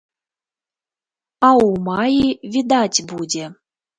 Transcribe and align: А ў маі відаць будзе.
А 1.41 1.49
ў 1.67 1.77
маі 1.89 2.27
відаць 2.57 3.05
будзе. 3.15 3.45